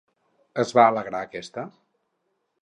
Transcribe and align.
Es 0.63 0.73
va 0.77 0.85
alegrar 0.93 1.21
aquesta? 1.27 1.67